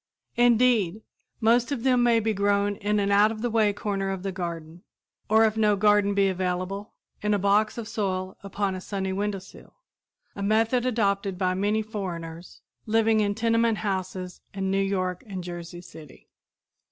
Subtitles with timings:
[0.35, 1.03] Indeed,
[1.39, 4.31] most of them may be grown in an out of the way corner of the
[4.31, 4.81] garden,
[5.29, 9.75] or if no garden be available, in a box of soil upon a sunny windowsill
[10.35, 15.81] a method adopted by many foreigners living in tenement houses in New York and Jersey
[15.81, 16.29] City.